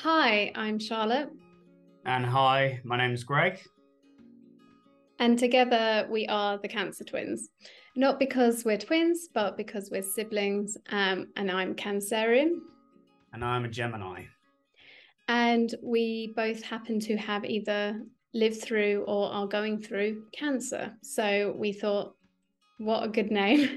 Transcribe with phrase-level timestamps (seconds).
[0.00, 1.30] Hi, I'm Charlotte.
[2.04, 3.62] And hi, my name is Greg.
[5.18, 7.48] And together we are the Cancer Twins.
[7.96, 10.76] Not because we're twins, but because we're siblings.
[10.90, 12.58] Um, and I'm Cancerian.
[13.32, 14.24] And I'm a Gemini.
[15.28, 17.98] And we both happen to have either
[18.34, 20.94] lived through or are going through cancer.
[21.02, 22.14] So we thought,
[22.76, 23.74] what a good name.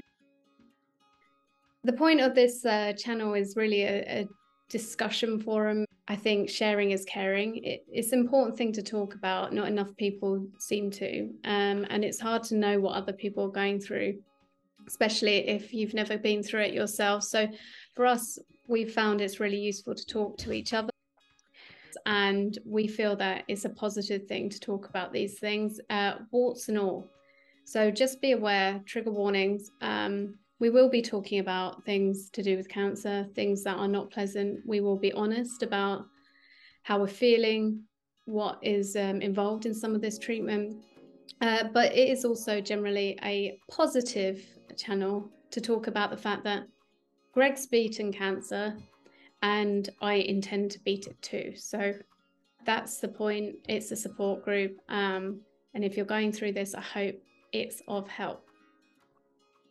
[1.84, 4.28] the point of this uh, channel is really a, a
[4.68, 5.86] discussion forum.
[6.10, 7.62] I think sharing is caring.
[7.62, 9.52] It, it's an important thing to talk about.
[9.52, 11.30] Not enough people seem to.
[11.44, 14.18] Um, and it's hard to know what other people are going through,
[14.88, 17.22] especially if you've never been through it yourself.
[17.22, 17.46] So
[17.94, 20.90] for us, we've found it's really useful to talk to each other.
[22.06, 26.68] And we feel that it's a positive thing to talk about these things, uh, warts
[26.68, 27.06] and all.
[27.64, 29.70] So just be aware, trigger warnings.
[29.80, 34.10] Um, we will be talking about things to do with cancer, things that are not
[34.10, 34.60] pleasant.
[34.66, 36.04] We will be honest about
[36.82, 37.82] how we're feeling,
[38.26, 40.76] what is um, involved in some of this treatment.
[41.40, 44.44] Uh, but it is also generally a positive
[44.76, 46.64] channel to talk about the fact that
[47.32, 48.76] Greg's beaten cancer
[49.42, 51.54] and I intend to beat it too.
[51.56, 51.94] So
[52.66, 53.56] that's the point.
[53.66, 54.76] It's a support group.
[54.90, 55.40] Um,
[55.72, 57.16] and if you're going through this, I hope
[57.52, 58.44] it's of help.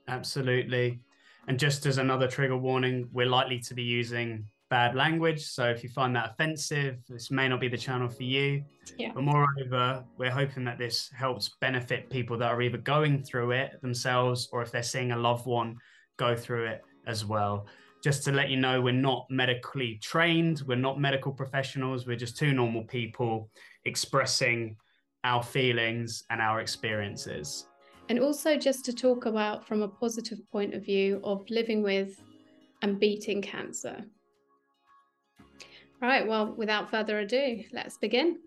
[0.10, 1.00] Absolutely.
[1.48, 5.44] And just as another trigger warning, we're likely to be using bad language.
[5.44, 8.64] So if you find that offensive, this may not be the channel for you.
[8.98, 9.12] Yeah.
[9.14, 13.82] But moreover, we're hoping that this helps benefit people that are either going through it
[13.82, 15.78] themselves or if they're seeing a loved one
[16.18, 17.66] go through it as well.
[18.04, 22.38] Just to let you know, we're not medically trained, we're not medical professionals, we're just
[22.38, 23.50] two normal people
[23.86, 24.76] expressing
[25.24, 27.69] our feelings and our experiences
[28.10, 32.22] and also just to talk about from a positive point of view of living with
[32.82, 34.04] and beating cancer.
[36.02, 38.40] Right, well, without further ado, let's begin.